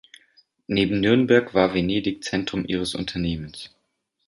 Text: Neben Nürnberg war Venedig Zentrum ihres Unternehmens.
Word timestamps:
Neben 0.65 0.99
Nürnberg 0.99 1.53
war 1.53 1.75
Venedig 1.75 2.23
Zentrum 2.23 2.65
ihres 2.67 2.95
Unternehmens. 2.95 3.69